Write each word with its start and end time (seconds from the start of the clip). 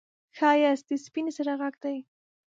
ښایست 0.37 0.85
د 0.89 0.91
سپين 1.05 1.25
زړه 1.37 1.53
غږ 1.61 1.75
دی 1.83 1.97